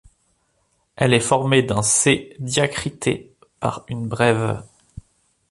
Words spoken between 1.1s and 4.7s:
est formée d'un C diacrité par une brève.